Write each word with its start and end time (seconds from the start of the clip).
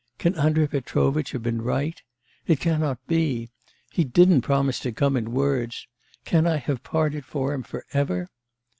Can 0.17 0.33
Andrei 0.33 0.65
Petrovitch 0.65 1.29
have 1.33 1.43
been 1.43 1.61
right? 1.61 2.01
It 2.47 2.59
cannot 2.59 2.97
be... 3.05 3.49
He 3.91 4.03
didn't 4.03 4.41
promise 4.41 4.79
to 4.79 4.91
come 4.91 5.15
in 5.15 5.31
words... 5.31 5.87
Can 6.25 6.47
I 6.47 6.57
have 6.57 6.81
parted 6.81 7.23
from 7.23 7.51
him 7.51 7.61
for 7.61 7.85
ever 7.93 8.27